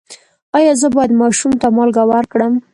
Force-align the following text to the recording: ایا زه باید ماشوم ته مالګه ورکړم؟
ایا 0.57 0.73
زه 0.81 0.87
باید 0.95 1.11
ماشوم 1.21 1.53
ته 1.61 1.67
مالګه 1.75 2.03
ورکړم؟ 2.07 2.53